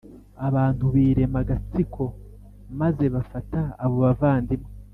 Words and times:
Abantu 0.47 0.83
birema 0.93 1.37
agatsiko 1.43 2.03
maze 2.79 3.05
bafata 3.15 3.59
abo 3.83 3.95
bavandimwe 4.05 4.69